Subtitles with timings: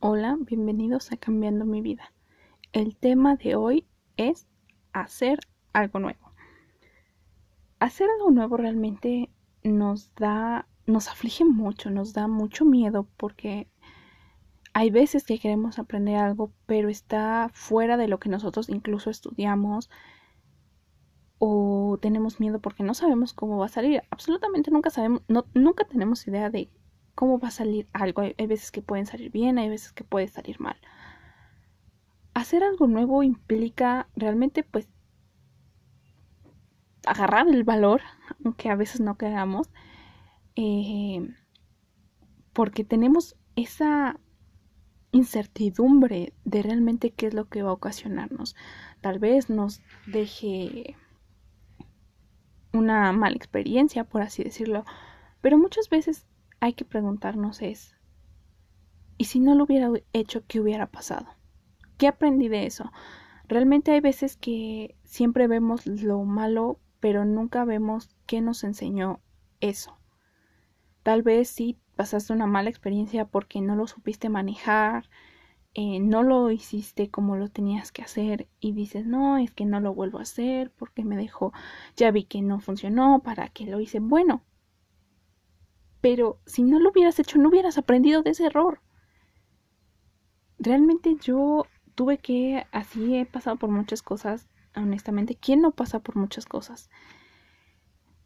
[0.00, 2.12] Hola, bienvenidos a Cambiando mi vida.
[2.72, 3.84] El tema de hoy
[4.16, 4.46] es
[4.92, 5.40] hacer
[5.72, 6.32] algo nuevo.
[7.80, 9.28] Hacer algo nuevo realmente
[9.64, 13.66] nos da, nos aflige mucho, nos da mucho miedo porque
[14.72, 19.90] hay veces que queremos aprender algo, pero está fuera de lo que nosotros incluso estudiamos
[21.38, 24.04] o tenemos miedo porque no sabemos cómo va a salir.
[24.10, 26.70] Absolutamente nunca sabemos, no, nunca tenemos idea de
[27.18, 28.22] cómo va a salir algo.
[28.22, 30.76] Hay, veces que pueden salir bien, hay veces que puede salir mal.
[32.32, 34.88] Hacer algo nuevo implica realmente pues
[37.04, 38.02] agarrar el valor,
[38.44, 39.68] aunque a veces no queramos,
[40.54, 41.28] eh,
[42.52, 44.20] porque tenemos esa
[45.10, 48.54] incertidumbre de realmente qué es lo que va a ocasionarnos.
[49.00, 50.94] Tal vez nos deje
[52.72, 54.84] una mala experiencia, por así decirlo,
[55.40, 56.28] pero muchas veces
[56.60, 57.96] hay que preguntarnos es,
[59.16, 61.26] ¿y si no lo hubiera hecho, qué hubiera pasado?
[61.96, 62.90] ¿Qué aprendí de eso?
[63.46, 69.20] Realmente hay veces que siempre vemos lo malo, pero nunca vemos qué nos enseñó
[69.60, 69.98] eso.
[71.02, 75.08] Tal vez sí pasaste una mala experiencia porque no lo supiste manejar,
[75.74, 79.80] eh, no lo hiciste como lo tenías que hacer y dices, no, es que no
[79.80, 81.52] lo vuelvo a hacer porque me dejó,
[81.96, 84.00] ya vi que no funcionó, para que lo hice.
[84.00, 84.42] Bueno,
[86.00, 88.80] pero si no lo hubieras hecho, no hubieras aprendido de ese error.
[90.58, 96.16] Realmente yo tuve que, así he pasado por muchas cosas, honestamente, ¿quién no pasa por
[96.16, 96.90] muchas cosas?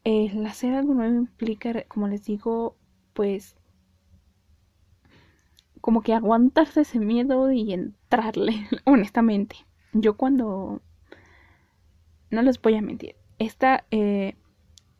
[0.04, 2.76] El hacer algo nuevo implica, como les digo,
[3.12, 3.56] pues
[5.80, 9.56] como que aguantarse ese miedo y entrarle, honestamente.
[9.92, 10.80] Yo cuando...
[12.30, 13.16] No les voy a mentir.
[13.38, 14.36] Esta, eh,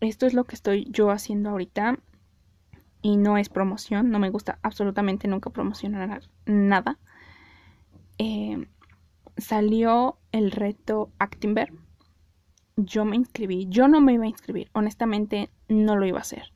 [0.00, 1.98] esto es lo que estoy yo haciendo ahorita
[3.02, 6.98] y no es promoción, no me gusta absolutamente nunca promocionar nada.
[8.18, 8.68] Eh,
[9.36, 11.72] salió el reto Actimber.
[12.76, 16.52] Yo me inscribí, yo no me iba a inscribir, honestamente no lo iba a hacer.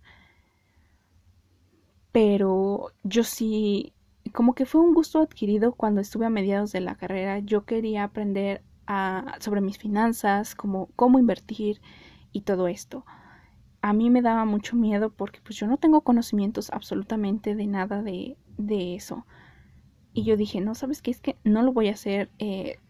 [2.12, 3.92] Pero yo sí,
[4.32, 7.40] como que fue un gusto adquirido cuando estuve a mediados de la carrera.
[7.40, 8.62] Yo quería aprender
[9.40, 11.82] sobre mis finanzas, cómo, cómo invertir
[12.32, 13.04] y todo esto
[13.86, 18.02] a mí me daba mucho miedo porque pues yo no tengo conocimientos absolutamente de nada
[18.02, 19.24] de, de eso.
[20.12, 21.12] Y yo dije, no, ¿sabes qué?
[21.12, 22.28] Es que no lo voy a hacer.
[22.40, 22.80] Eh,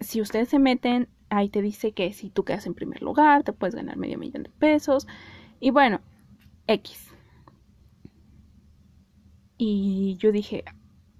[0.00, 3.52] si ustedes se meten, ahí te dice que si tú quedas en primer lugar, te
[3.52, 5.06] puedes ganar medio millón de pesos.
[5.60, 6.00] Y bueno,
[6.66, 7.14] X.
[9.56, 10.64] Y yo dije,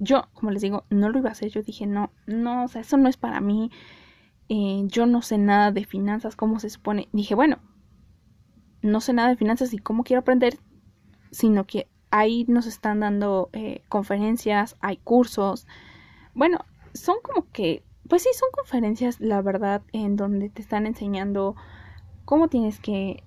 [0.00, 1.50] yo, como les digo, no lo iba a hacer.
[1.50, 3.70] Yo dije, no, no, o sea, eso no es para mí.
[4.48, 7.08] Eh, yo no sé nada de finanzas, cómo se supone.
[7.12, 7.58] Dije, bueno,
[8.82, 10.58] no sé nada de finanzas y cómo quiero aprender,
[11.30, 15.66] sino que ahí nos están dando eh, conferencias, hay cursos.
[16.34, 16.58] Bueno,
[16.94, 21.56] son como que, pues sí, son conferencias, la verdad, en donde te están enseñando
[22.24, 23.22] cómo tienes que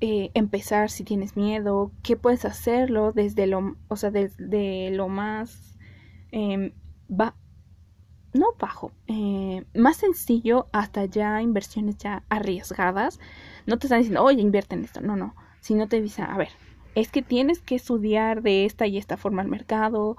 [0.00, 5.76] eh, empezar si tienes miedo, qué puedes hacerlo desde lo, o sea, desde lo más
[6.32, 6.72] eh,
[8.32, 13.18] no bajo, eh, más sencillo hasta ya inversiones ya arriesgadas.
[13.66, 16.50] No te están diciendo, oye, invierte en esto, no, no, sino te dicen, a ver,
[16.94, 20.16] es que tienes que estudiar de esta y esta forma el mercado.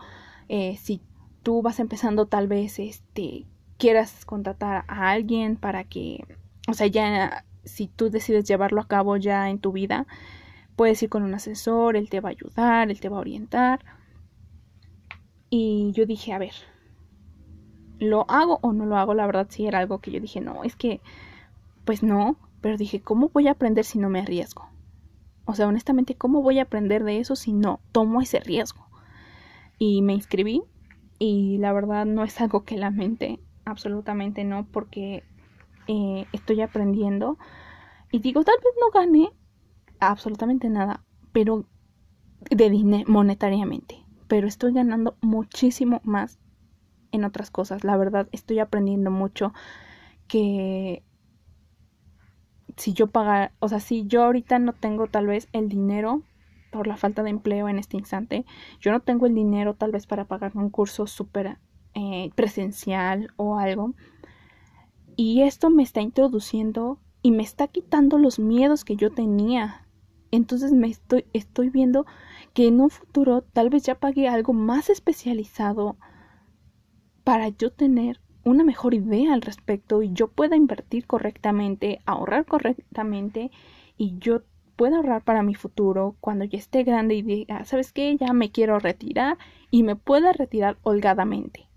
[0.47, 1.01] Eh, si
[1.43, 3.45] tú vas empezando, tal vez este
[3.77, 6.23] quieras contratar a alguien para que,
[6.67, 10.05] o sea, ya si tú decides llevarlo a cabo ya en tu vida,
[10.75, 13.83] puedes ir con un asesor, él te va a ayudar, él te va a orientar.
[15.49, 16.53] Y yo dije, a ver,
[17.99, 19.13] ¿lo hago o no lo hago?
[19.13, 21.01] La verdad sí era algo que yo dije, no, es que,
[21.83, 24.69] pues no, pero dije, ¿cómo voy a aprender si no me arriesgo?
[25.45, 28.87] O sea, honestamente, ¿cómo voy a aprender de eso si no tomo ese riesgo?
[29.77, 30.63] Y me inscribí
[31.17, 35.23] y la verdad no es algo que la mente, absolutamente no, porque
[35.87, 37.37] eh, estoy aprendiendo.
[38.11, 39.31] Y digo, tal vez no gane
[39.99, 41.65] absolutamente nada, pero
[42.49, 46.39] de dinero monetariamente, pero estoy ganando muchísimo más
[47.11, 47.83] en otras cosas.
[47.83, 49.53] La verdad, estoy aprendiendo mucho
[50.27, 51.03] que
[52.77, 56.23] si yo pagar, o sea, si yo ahorita no tengo tal vez el dinero
[56.71, 58.45] por la falta de empleo en este instante,
[58.79, 61.57] yo no tengo el dinero tal vez para pagar un curso súper
[61.93, 63.93] eh, presencial o algo.
[65.15, 69.87] Y esto me está introduciendo y me está quitando los miedos que yo tenía.
[70.31, 72.05] Entonces me estoy, estoy viendo
[72.53, 75.97] que en un futuro tal vez ya pague algo más especializado
[77.23, 83.51] para yo tener una mejor idea al respecto y yo pueda invertir correctamente, ahorrar correctamente
[83.97, 84.41] y yo
[84.75, 88.17] pueda ahorrar para mi futuro cuando ya esté grande y diga, ¿sabes qué?
[88.17, 89.37] Ya me quiero retirar
[89.69, 91.67] y me pueda retirar holgadamente.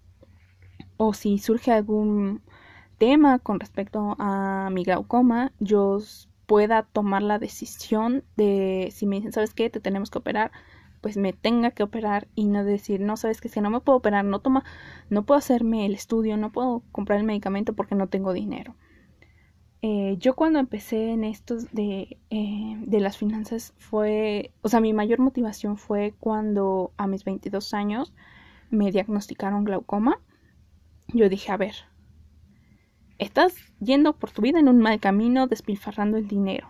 [0.96, 2.40] O si surge algún
[2.98, 5.98] tema con respecto a mi glaucoma, yo
[6.46, 9.70] pueda tomar la decisión de si me dicen, ¿sabes qué?
[9.70, 10.52] Te tenemos que operar,
[11.04, 13.98] pues me tenga que operar y no decir, no, sabes que si no me puedo
[13.98, 14.64] operar, no toma,
[15.10, 18.74] no puedo hacerme el estudio, no puedo comprar el medicamento porque no tengo dinero.
[19.82, 24.94] Eh, yo cuando empecé en esto de, eh, de las finanzas fue, o sea, mi
[24.94, 28.14] mayor motivación fue cuando a mis 22 años
[28.70, 30.22] me diagnosticaron glaucoma.
[31.08, 31.74] Yo dije, a ver,
[33.18, 36.68] estás yendo por tu vida en un mal camino, despilfarrando el dinero.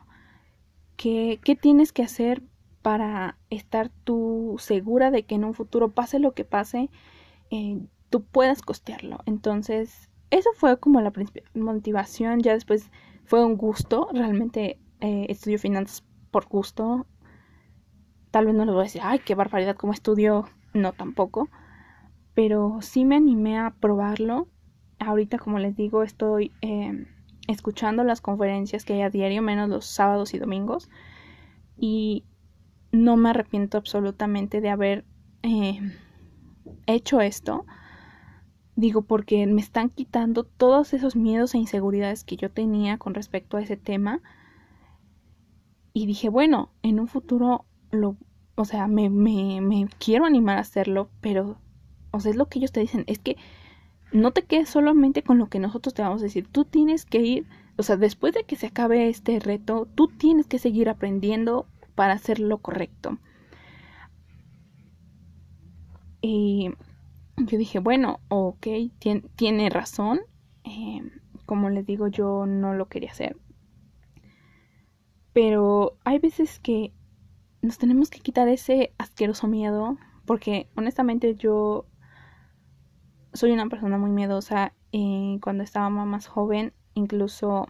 [0.96, 2.42] ¿Qué, qué tienes que hacer
[2.84, 6.90] para estar tú segura de que en un futuro, pase lo que pase,
[7.50, 9.20] eh, tú puedas costearlo?
[9.24, 11.10] Entonces, eso fue como la
[11.54, 12.40] motivación.
[12.40, 12.90] Ya después
[13.24, 14.10] fue un gusto.
[14.12, 17.06] Realmente eh, estudio finanzas por gusto.
[18.30, 20.44] Tal vez no les voy a decir, ay, qué barbaridad, como estudio.
[20.74, 21.48] No, tampoco.
[22.34, 24.48] Pero sí me animé a probarlo
[24.98, 27.06] ahorita, como les digo, estoy em,
[27.48, 30.90] escuchando las conferencias que hay a diario, menos los sábados y domingos.
[31.78, 32.24] Y
[32.94, 35.04] no me arrepiento absolutamente de haber
[35.42, 35.92] em,
[36.86, 37.66] hecho esto.
[38.76, 43.56] Digo, porque me están quitando todos esos miedos e inseguridades que yo tenía con respecto
[43.56, 44.20] a ese tema.
[45.92, 48.16] Y dije, bueno, en un futuro lo,
[48.56, 51.58] o sea, me, me, me quiero animar a hacerlo, pero,
[52.10, 53.36] o sea, es lo que ellos te dicen, es que
[54.12, 56.48] no te quedes solamente con lo que nosotros te vamos a decir.
[56.50, 60.46] Tú tienes que ir, o sea, después de que se acabe este reto, tú tienes
[60.46, 63.18] que seguir aprendiendo para hacer lo correcto.
[66.20, 66.70] Y
[67.36, 68.66] yo dije, bueno, ok,
[69.34, 70.20] tiene, razón.
[70.64, 71.02] Eh,
[71.44, 73.36] como les digo, yo no lo quería hacer.
[75.32, 76.92] Pero hay veces que
[77.60, 79.98] nos tenemos que quitar ese asqueroso miedo.
[80.24, 81.86] Porque honestamente yo
[83.34, 84.72] soy una persona muy miedosa.
[84.90, 87.66] y cuando estaba más joven, incluso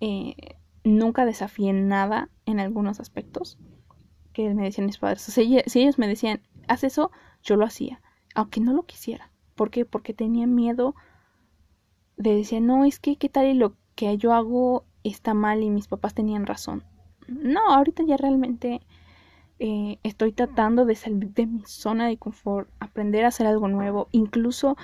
[0.00, 0.34] eh,
[0.86, 3.58] nunca desafié nada en algunos aspectos
[4.32, 5.22] que me decían mis padres.
[5.22, 7.10] si, ellos me decían, haz eso,
[7.42, 8.00] yo lo hacía,
[8.34, 9.32] aunque no lo quisiera.
[9.54, 9.84] ¿Por qué?
[9.84, 10.94] Porque tenía miedo
[12.16, 15.70] de decir, no, es que qué tal y lo que yo hago está mal y
[15.70, 16.84] mis papás tenían razón.
[17.26, 18.80] No, ahorita ya realmente
[19.58, 24.08] eh, estoy tratando de salir de mi zona de confort, aprender a hacer algo nuevo,
[24.12, 24.76] incluso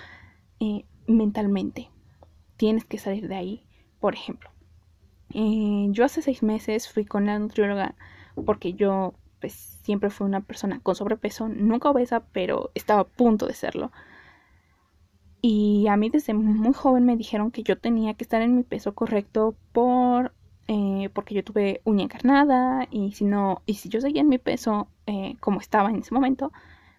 [0.59, 1.91] eh, mentalmente.
[2.57, 3.67] Tienes que salir de ahí.
[4.01, 4.52] Por ejemplo,
[5.35, 7.95] yo hace seis meses fui con la nutrióloga
[8.45, 13.47] porque yo pues siempre fui una persona con sobrepeso, nunca obesa, pero estaba a punto
[13.47, 13.91] de serlo.
[15.41, 18.63] Y a mí desde muy joven me dijeron que yo tenía que estar en mi
[18.63, 20.33] peso correcto por
[20.69, 24.39] eh, porque yo tuve uña encarnada y si no, y si yo seguía en mi
[24.39, 26.53] peso eh, como estaba en ese momento,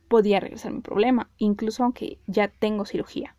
[0.10, 3.36] podía regresar mi problema, incluso aunque ya tengo cirugía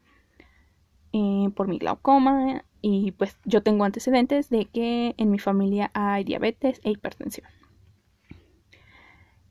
[1.12, 6.22] eh, por mi glaucoma y pues yo tengo antecedentes de que en mi familia hay
[6.22, 7.48] diabetes e hipertensión.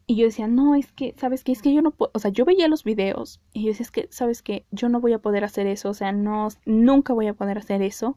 [0.06, 1.52] Y yo decía, no, es que, ¿sabes qué?
[1.52, 3.92] Es que yo no puedo, o sea, yo veía los videos y yo decía, es
[3.92, 4.68] que, ¿sabes qué?
[4.70, 7.82] Yo no voy a poder hacer eso, o sea, no, nunca voy a poder hacer
[7.82, 8.16] eso.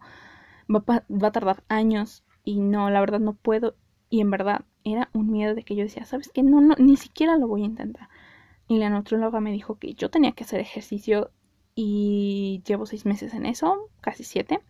[0.69, 3.75] Va, va a tardar años y no, la verdad no puedo.
[4.11, 6.43] Y en verdad era un miedo de que yo decía, ¿sabes qué?
[6.43, 8.11] No, no, ni siquiera lo voy a intentar.
[8.69, 11.31] Y la nutrióloga me dijo que yo tenía que hacer ejercicio
[11.75, 14.61] y llevo seis meses en eso, casi siete.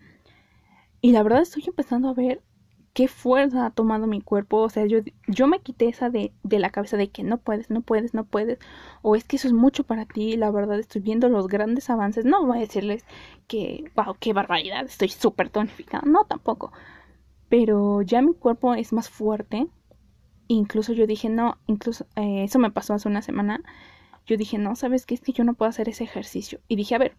[1.01, 2.43] Y la verdad estoy empezando a ver
[2.95, 4.59] qué fuerza ha tomado mi cuerpo.
[4.59, 4.99] O sea, yo,
[5.29, 8.25] yo me quité esa de, de la cabeza de que no puedes, no puedes, no
[8.25, 8.59] puedes.
[9.03, 10.37] O es que eso es mucho para ti.
[10.37, 12.25] La verdad estoy viendo los grandes avances.
[12.25, 13.05] No voy a decirles
[13.47, 16.03] que, wow, qué barbaridad, estoy súper tonificada.
[16.07, 16.73] No, tampoco
[17.49, 19.69] pero ya mi cuerpo es más fuerte.
[20.49, 23.63] Incluso yo dije, no, incluso eh, eso me pasó hace una semana.
[24.27, 25.15] Yo dije, no, ¿sabes qué?
[25.15, 26.61] Es que yo no puedo hacer ese ejercicio.
[26.69, 27.17] Y dije, a ver,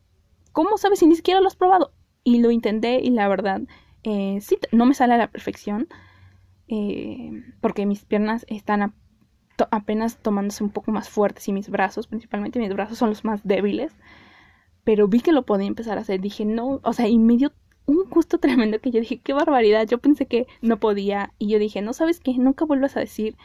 [0.51, 1.91] ¿cómo sabes si ni siquiera lo has probado?
[2.27, 3.61] Y lo intenté y la verdad,
[4.03, 5.87] eh, sí, no me sale a la perfección.
[6.67, 7.31] Eh,
[7.61, 8.93] porque mis piernas están
[9.71, 13.47] apenas tomándose un poco más fuertes y mis brazos, principalmente mis brazos son los más
[13.47, 13.95] débiles.
[14.83, 16.19] Pero vi que lo podía empezar a hacer.
[16.19, 17.53] Dije, no, o sea, y me dio
[17.85, 21.59] un gusto tremendo que yo dije, qué barbaridad, yo pensé que no podía y yo
[21.59, 23.37] dije, no sabes qué, nunca vuelvas a decir,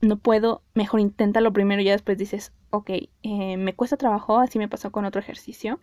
[0.00, 2.90] no puedo, mejor inténtalo primero y ya después dices, ok,
[3.24, 5.80] eh, me cuesta trabajo, así me pasó con otro ejercicio.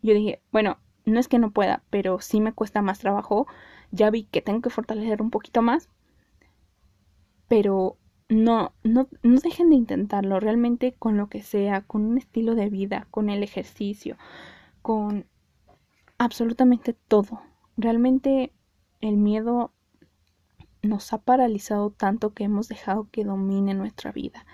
[0.00, 3.46] Yo dije, bueno, no es que no pueda, pero sí me cuesta más trabajo,
[3.90, 5.88] ya vi que tengo que fortalecer un poquito más,
[7.48, 7.96] pero
[8.28, 12.70] no, no, no dejen de intentarlo, realmente con lo que sea, con un estilo de
[12.70, 14.16] vida, con el ejercicio,
[14.80, 15.26] con
[16.18, 17.42] absolutamente todo.
[17.76, 18.52] Realmente
[19.00, 19.72] el miedo
[20.82, 24.46] nos ha paralizado tanto que hemos dejado que domine nuestra vida.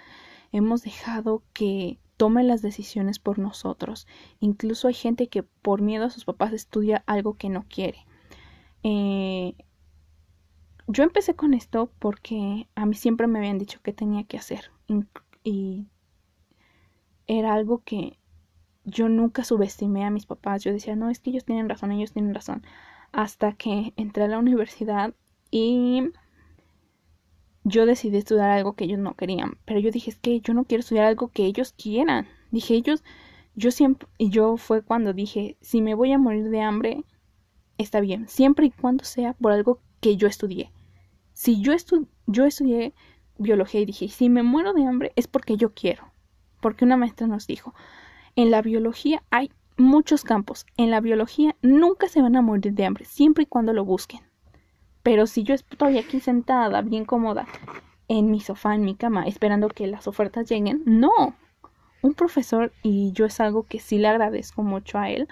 [0.53, 4.07] Hemos dejado que tome las decisiones por nosotros.
[4.41, 8.05] Incluso hay gente que por miedo a sus papás estudia algo que no quiere.
[8.83, 9.55] Eh,
[10.89, 14.71] yo empecé con esto porque a mí siempre me habían dicho que tenía que hacer.
[15.45, 15.87] Y
[17.27, 18.19] era algo que
[18.85, 20.65] yo nunca subestimé a mis papás.
[20.65, 22.65] Yo decía, no, es que ellos tienen razón, ellos tienen razón.
[23.13, 25.15] Hasta que entré a la universidad
[25.51, 26.11] y
[27.69, 29.59] yo decidí estudiar algo que ellos no querían.
[29.65, 32.27] Pero yo dije, es que yo no quiero estudiar algo que ellos quieran.
[32.51, 33.05] Dije, ellos,
[33.55, 37.05] yo siempre, y yo fue cuando dije, si me voy a morir de hambre,
[37.77, 40.73] está bien, siempre y cuando sea por algo que yo estudié.
[41.33, 41.73] Si yo,
[42.27, 42.95] yo estudié
[43.39, 46.13] biología y dije, si me muero de hambre es porque yo quiero.
[46.61, 47.75] Porque una maestra nos dijo,
[48.35, 50.67] en la biología hay muchos campos.
[50.77, 54.28] En la biología nunca se van a morir de hambre, siempre y cuando lo busquen.
[55.09, 57.47] Pero si yo estoy aquí sentada, bien cómoda,
[58.09, 61.35] en mi sofá, en mi cama, esperando que las ofertas lleguen, no.
[62.03, 65.27] Un profesor, y yo es algo que sí le agradezco mucho a él,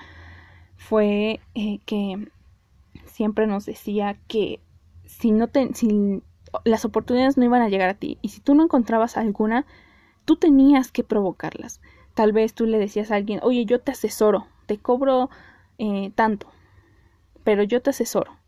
[0.79, 2.27] fue eh, que
[3.05, 4.61] siempre nos decía que
[5.05, 6.23] si no te, si
[6.65, 9.67] las oportunidades no iban a llegar a ti y si tú no encontrabas alguna,
[10.25, 11.83] tú tenías que provocarlas.
[12.15, 15.29] Tal vez tú le decías a alguien, oye, yo te asesoro, te cobro
[15.77, 16.47] eh, tanto,
[17.45, 18.39] pero yo te asesoro.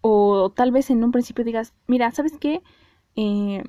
[0.00, 2.62] O tal vez en un principio digas, mira, ¿sabes qué?
[3.16, 3.62] Eh,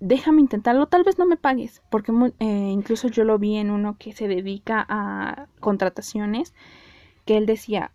[0.00, 3.96] déjame intentarlo, tal vez no me pagues, porque eh, incluso yo lo vi en uno
[3.98, 6.54] que se dedica a contrataciones,
[7.24, 7.92] que él decía,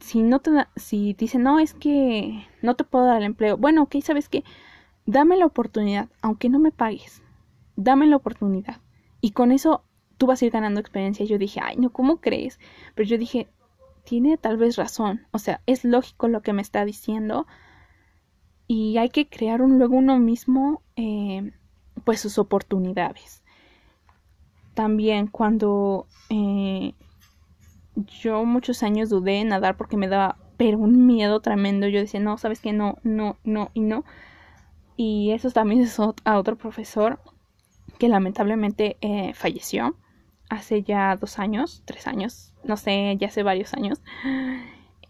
[0.00, 3.82] si no te si dice, no, es que no te puedo dar el empleo, bueno,
[3.82, 4.44] ok, ¿sabes qué?
[5.06, 7.22] Dame la oportunidad, aunque no me pagues,
[7.76, 8.80] dame la oportunidad.
[9.20, 9.84] Y con eso
[10.18, 11.24] tú vas a ir ganando experiencia.
[11.24, 12.58] Yo dije, ay, no, ¿cómo crees?
[12.94, 13.48] Pero yo dije,
[14.08, 17.46] tiene tal vez razón, o sea, es lógico lo que me está diciendo
[18.66, 21.52] y hay que crear un, luego uno mismo eh,
[22.04, 23.42] pues sus oportunidades.
[24.72, 26.94] También cuando eh,
[28.22, 31.86] yo muchos años dudé en nadar porque me daba pero un miedo tremendo.
[31.86, 34.04] Yo decía, no, sabes que no, no, no y no.
[34.96, 37.20] Y eso también es a otro profesor
[37.98, 39.96] que lamentablemente eh, falleció
[40.48, 44.00] hace ya dos años, tres años, no sé, ya hace varios años.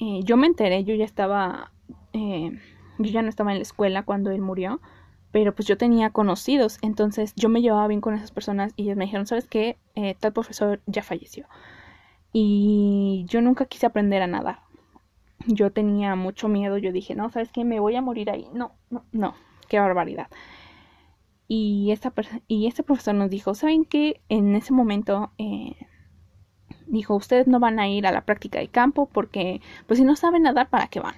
[0.01, 1.73] Eh, yo me enteré, yo ya estaba,
[2.13, 2.59] eh,
[2.99, 4.81] yo ya no estaba en la escuela cuando él murió,
[5.33, 8.97] pero pues yo tenía conocidos, entonces yo me llevaba bien con esas personas y ellos
[8.97, 9.77] me dijeron, ¿sabes qué?
[10.21, 11.47] tal profesor ya falleció
[12.33, 14.61] y yo nunca quise aprender a nadar.
[15.47, 17.65] Yo tenía mucho miedo, yo dije, no, ¿sabes qué?
[17.65, 18.49] Me voy a morir ahí.
[18.53, 19.35] No, no, no,
[19.69, 20.29] qué barbaridad.
[21.49, 22.13] Y, esta
[22.47, 24.21] y este profesor nos dijo, ¿saben qué?
[24.29, 25.77] En ese momento eh,
[26.87, 30.15] dijo, ustedes no van a ir a la práctica de campo porque, pues si no
[30.15, 31.15] saben nadar, ¿para qué van?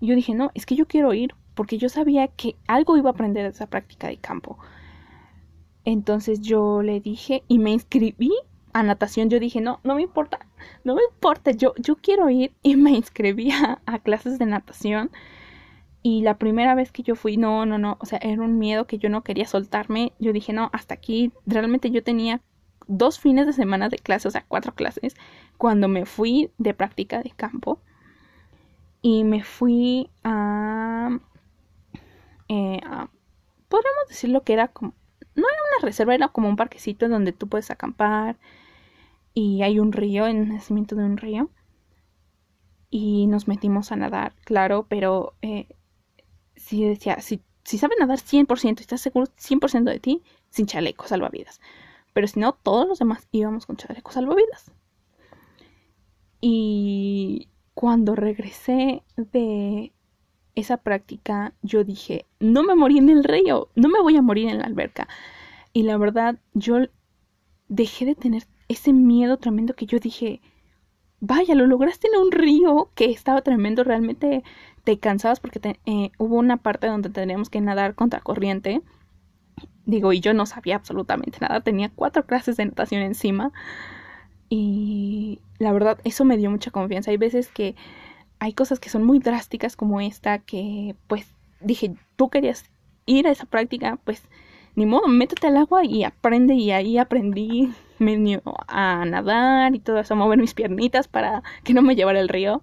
[0.00, 3.10] Y yo dije, no, es que yo quiero ir porque yo sabía que algo iba
[3.10, 4.58] a aprender de esa práctica de campo.
[5.84, 8.32] Entonces yo le dije y me inscribí
[8.72, 10.46] a natación, yo dije, no, no me importa,
[10.84, 15.10] no me importa, yo, yo quiero ir y me inscribí a, clases de natación.
[16.02, 18.86] Y la primera vez que yo fui, no, no, no, o sea, era un miedo
[18.86, 20.12] que yo no quería soltarme.
[20.18, 22.40] Yo dije, no, hasta aquí, realmente yo tenía
[22.88, 25.14] dos fines de semana de clases, o sea, cuatro clases,
[25.58, 27.80] cuando me fui de práctica de campo.
[29.00, 31.18] Y me fui a,
[32.48, 33.08] eh, a
[33.68, 34.94] podríamos decirlo que era como,
[35.34, 38.38] no era una reserva, era como un parquecito donde tú puedes acampar
[39.34, 41.50] y hay un río, el nacimiento de un río.
[42.90, 45.66] Y nos metimos a nadar, claro, pero eh,
[46.62, 51.06] si decía, si, si sabes nadar 100% y estás seguro 100% de ti, sin chaleco
[51.08, 51.60] salvavidas.
[52.12, 54.70] Pero si no, todos los demás íbamos con chaleco salvavidas.
[56.40, 59.92] Y cuando regresé de
[60.54, 64.48] esa práctica, yo dije, no me morí en el río, no me voy a morir
[64.48, 65.08] en la alberca.
[65.72, 66.76] Y la verdad, yo
[67.68, 70.40] dejé de tener ese miedo tremendo que yo dije,
[71.22, 74.42] vaya, lo lograste en un río que estaba tremendo, realmente
[74.82, 78.82] te cansabas porque eh, hubo una parte donde teníamos que nadar contra corriente.
[79.86, 83.52] Digo, y yo no sabía absolutamente nada, tenía cuatro clases de natación encima.
[84.48, 87.12] Y la verdad, eso me dio mucha confianza.
[87.12, 87.76] Hay veces que
[88.40, 92.64] hay cosas que son muy drásticas como esta, que pues dije, tú querías
[93.06, 94.24] ir a esa práctica, pues
[94.74, 96.54] ni modo, métete al agua y aprende.
[96.54, 97.72] Y ahí aprendí
[98.68, 102.28] a nadar y todo eso, a mover mis piernitas para que no me llevara el
[102.28, 102.62] río.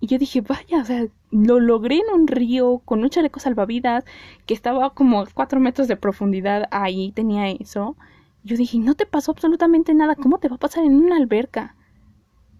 [0.00, 4.04] Y yo dije, vaya, o sea, lo logré en un río con un chaleco salvavidas
[4.46, 6.68] que estaba como a cuatro metros de profundidad.
[6.70, 7.96] Ahí tenía eso.
[8.42, 10.16] Yo dije, no te pasó absolutamente nada.
[10.16, 11.76] ¿Cómo te va a pasar en una alberca?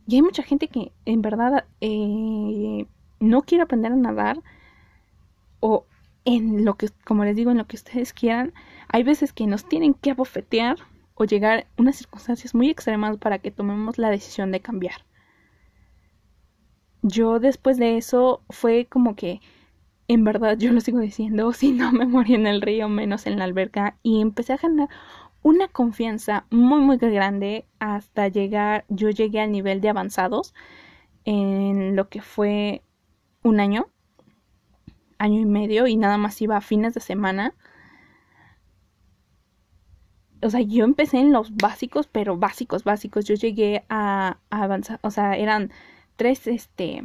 [0.06, 2.86] Y hay mucha gente que en verdad eh,
[3.20, 4.42] no quiere aprender a nadar
[5.60, 5.86] o
[6.30, 8.52] en lo que, como les digo, en lo que ustedes quieran,
[8.88, 10.78] hay veces que nos tienen que abofetear
[11.14, 15.04] o llegar a unas circunstancias muy extremas para que tomemos la decisión de cambiar.
[17.02, 19.40] Yo después de eso fue como que,
[20.06, 23.38] en verdad, yo lo sigo diciendo, si no me morí en el río, menos en
[23.38, 24.88] la alberca, y empecé a ganar
[25.42, 30.54] una confianza muy, muy grande hasta llegar, yo llegué al nivel de avanzados
[31.24, 32.82] en lo que fue
[33.42, 33.88] un año,
[35.20, 37.54] año y medio, y nada más iba a fines de semana.
[40.42, 43.26] O sea, yo empecé en los básicos, pero básicos, básicos.
[43.26, 45.70] Yo llegué a, avanzar, o sea, eran
[46.16, 47.04] tres, este,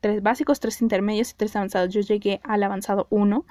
[0.00, 1.92] tres básicos, tres intermedios y tres avanzados.
[1.92, 3.44] Yo llegué al avanzado uno.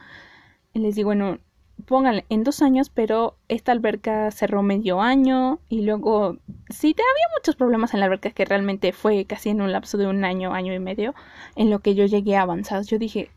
[0.74, 1.38] Y les digo, bueno,
[1.86, 6.38] pónganle en dos años, pero esta alberca cerró medio año y luego
[6.70, 10.08] sí, había muchos problemas en la alberca que realmente fue casi en un lapso de
[10.08, 11.13] un año, año y medio,
[11.56, 12.88] en lo que yo llegué a avanzados.
[12.88, 13.30] Yo dije,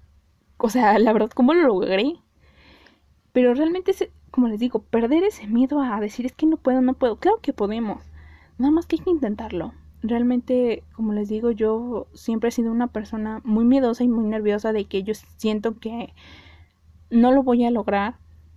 [0.63, 2.17] o sea, la verdad, ¿cómo lo logré?
[3.33, 3.93] Pero realmente,
[4.31, 7.17] como les digo, perder ese miedo a decir es que no puedo, no puedo.
[7.19, 8.03] Claro que podemos,
[8.59, 9.73] nada más que hay que intentarlo.
[10.03, 14.73] Realmente, como les digo, yo siempre he sido una persona muy miedosa y muy nerviosa
[14.73, 16.13] de que yo siento que
[17.11, 18.17] no lo voy a lograr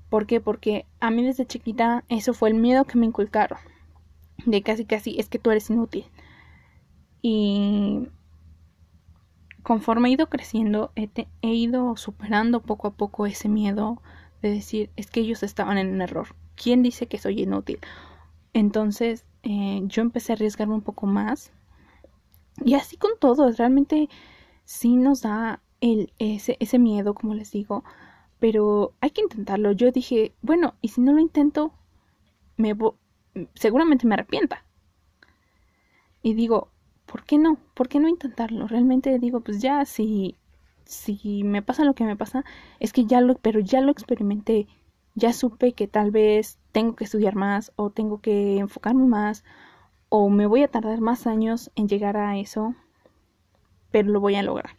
[0.10, 0.40] ¿Por qué?
[0.40, 3.60] Porque a mí desde chiquita eso fue el miedo que me inculcaron.
[4.46, 6.06] De casi casi es que tú eres inútil.
[7.22, 8.08] Y
[9.66, 11.10] conforme he ido creciendo, he,
[11.42, 14.00] ido superando poco a poco ese miedo
[14.44, 16.36] de decir, es que ellos estaban en un error.
[16.56, 17.80] ¿Quién dice que soy inútil?
[18.54, 21.52] Entonces eh, yo empecé a arriesgarme un poco más.
[22.64, 24.08] Y así con todo, realmente
[24.66, 27.84] sí nos da el, ese, ese miedo, como les digo,
[28.38, 29.72] pero hay que intentarlo.
[29.72, 31.74] Yo dije, bueno, y si no lo intento,
[32.56, 32.78] me
[33.56, 34.64] seguramente me arrepienta.
[36.22, 36.70] Y digo,
[37.06, 37.58] ¿por qué no?
[37.74, 38.68] ¿Por qué no intentarlo?
[38.68, 40.36] Realmente digo, pues ya si
[40.86, 42.44] si me pasa lo que me pasa,
[42.80, 44.68] es que ya lo pero ya lo experimenté.
[45.16, 49.44] Ya supe que tal vez tengo que estudiar más o tengo que enfocarme más
[50.10, 52.76] o me voy a tardar más años en llegar a eso,
[53.92, 54.76] pero lo voy a lograr.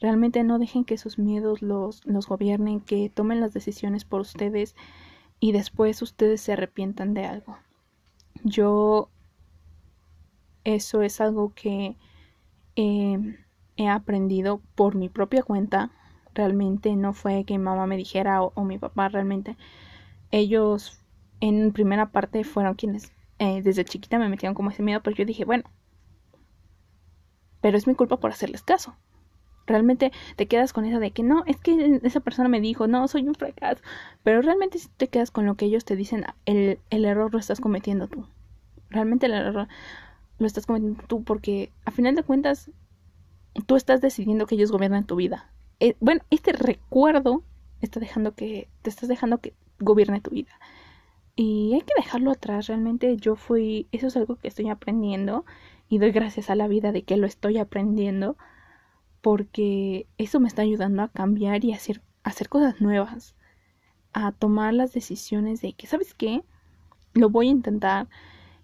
[0.00, 4.74] Realmente no dejen que sus miedos los, los gobiernen, que tomen las decisiones por ustedes
[5.40, 7.56] y después ustedes se arrepientan de algo.
[8.42, 9.08] Yo
[10.64, 11.96] eso es algo que
[12.76, 15.90] he aprendido por mi propia cuenta.
[16.34, 19.56] Realmente no fue que mamá me dijera o, mi papá realmente.
[20.30, 21.00] Ellos
[21.40, 25.24] en primera parte fueron quienes eh, desde chiquita me metieron como ese miedo, pero yo
[25.24, 25.64] dije, bueno,
[27.60, 28.96] pero es mi culpa por hacerles caso.
[29.66, 33.08] Realmente te quedas con esa de que no, es que esa persona me dijo, no,
[33.08, 33.82] soy un fracaso.
[34.22, 37.38] Pero realmente si te quedas con lo que ellos te dicen, el, el error lo
[37.38, 38.26] estás cometiendo tú.
[38.90, 39.68] Realmente el error
[40.38, 42.70] lo estás cometiendo tú porque a final de cuentas
[43.66, 45.50] tú estás decidiendo que ellos gobiernan tu vida.
[45.80, 47.42] Eh, bueno, este recuerdo
[47.80, 50.52] está dejando que, te estás dejando que gobierne tu vida.
[51.36, 55.44] Y hay que dejarlo atrás, realmente yo fui, eso es algo que estoy aprendiendo
[55.88, 58.36] y doy gracias a la vida de que lo estoy aprendiendo
[59.20, 63.34] porque eso me está ayudando a cambiar y a hacer, hacer cosas nuevas,
[64.12, 66.44] a tomar las decisiones de que, ¿sabes qué?
[67.14, 68.08] Lo voy a intentar,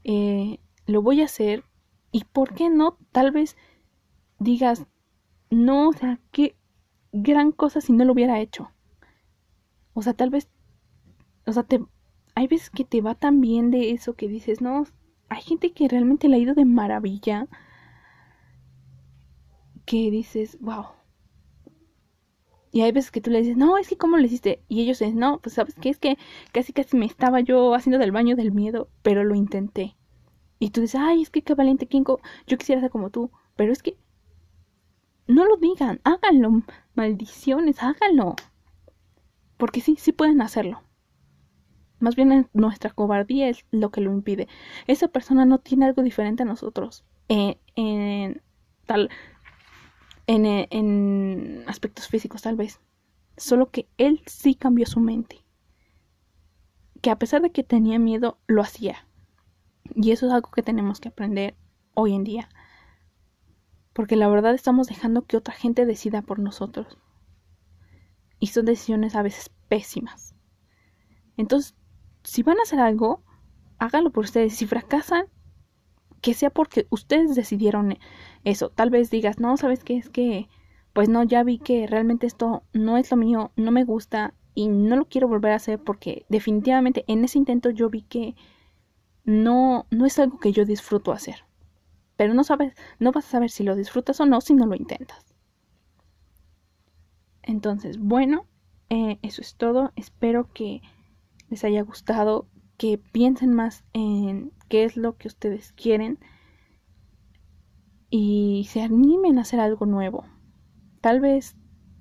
[0.04, 1.64] eh, lo voy a hacer
[2.12, 2.98] y ¿por qué no?
[3.12, 3.56] Tal vez
[4.38, 4.86] digas,
[5.50, 6.56] no, o sea, qué
[7.12, 8.70] gran cosa si no lo hubiera hecho.
[9.94, 10.48] O sea, tal vez,
[11.46, 11.84] o sea, te,
[12.34, 14.84] hay veces que te va tan bien de eso que dices, no,
[15.28, 17.46] hay gente que realmente le ha ido de maravilla
[19.84, 20.86] que dices, wow.
[22.72, 24.62] Y hay veces que tú le dices, no, es que cómo lo hiciste.
[24.68, 26.16] Y ellos dicen, no, pues sabes que es que
[26.52, 29.96] casi casi me estaba yo haciendo del baño del miedo, pero lo intenté.
[30.60, 33.32] Y tú dices, ay, es que qué valiente, Kinko, yo quisiera ser como tú.
[33.56, 33.96] Pero es que
[35.26, 36.62] no lo digan, háganlo,
[36.94, 38.36] maldiciones, háganlo.
[39.56, 40.82] Porque sí, sí pueden hacerlo.
[41.98, 44.48] Más bien nuestra cobardía es lo que lo impide.
[44.86, 47.04] Esa persona no tiene algo diferente a nosotros.
[47.28, 48.42] Eh, en
[48.86, 49.10] tal,
[50.26, 52.80] eh, en, aspectos físicos tal vez.
[53.36, 55.44] Solo que él sí cambió su mente.
[57.00, 59.06] Que a pesar de que tenía miedo, lo hacía.
[59.94, 61.56] Y eso es algo que tenemos que aprender
[61.94, 62.48] hoy en día.
[63.92, 66.98] Porque la verdad estamos dejando que otra gente decida por nosotros.
[68.38, 70.34] Y son decisiones a veces pésimas.
[71.36, 71.74] Entonces,
[72.22, 73.22] si van a hacer algo,
[73.78, 74.54] háganlo por ustedes.
[74.54, 75.26] Si fracasan,
[76.20, 77.98] que sea porque ustedes decidieron
[78.44, 78.70] eso.
[78.70, 79.96] Tal vez digas, no, ¿sabes qué?
[79.96, 80.48] Es que,
[80.92, 84.68] pues no, ya vi que realmente esto no es lo mío, no me gusta y
[84.68, 88.34] no lo quiero volver a hacer porque definitivamente en ese intento yo vi que
[89.30, 91.44] no, no es algo que yo disfruto hacer.
[92.16, 94.74] Pero no sabes, no vas a saber si lo disfrutas o no si no lo
[94.74, 95.24] intentas.
[97.42, 98.46] Entonces, bueno,
[98.90, 99.92] eh, eso es todo.
[99.96, 100.82] Espero que
[101.48, 106.18] les haya gustado, que piensen más en qué es lo que ustedes quieren
[108.10, 110.24] y se animen a hacer algo nuevo.
[111.00, 111.56] Tal vez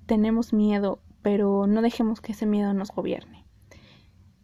[0.06, 3.39] tenemos miedo, pero no dejemos que ese miedo nos gobierne.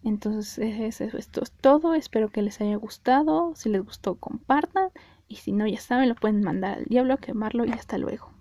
[0.06, 0.56] Entonces,
[1.00, 1.94] eso, esto es todo.
[1.94, 3.52] Espero que les haya gustado.
[3.56, 4.90] Si les gustó, compartan.
[5.26, 8.36] Y si no, ya saben, lo pueden mandar al diablo a quemarlo y hasta luego.